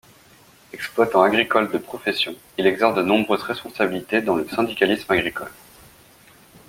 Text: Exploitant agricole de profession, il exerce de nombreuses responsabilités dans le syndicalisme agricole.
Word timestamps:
Exploitant 0.73 1.21
agricole 1.21 1.71
de 1.71 1.77
profession, 1.77 2.35
il 2.57 2.65
exerce 2.65 2.95
de 2.95 3.03
nombreuses 3.03 3.43
responsabilités 3.43 4.23
dans 4.23 4.33
le 4.35 4.49
syndicalisme 4.49 5.11
agricole. 5.11 5.51